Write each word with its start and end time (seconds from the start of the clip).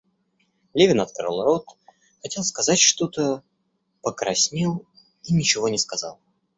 Левин 0.73 0.99
открыл 0.99 1.43
рот, 1.43 1.67
хотел 2.23 2.43
сказать 2.43 2.79
что-то, 2.79 3.43
покраснел 4.01 4.87
и 5.25 5.31
ничего 5.31 5.69
не 5.69 5.77
сказал. 5.77 6.19